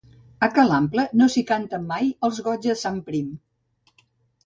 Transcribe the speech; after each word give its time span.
A 0.45 0.47
ca 0.55 0.63
l'Ample, 0.69 1.05
no 1.21 1.27
s'hi 1.35 1.45
canten 1.53 1.87
mai 1.93 2.11
els 2.29 2.43
goigs 2.51 2.67
de 2.73 2.81
sant 2.87 3.01
Prim. 3.11 3.33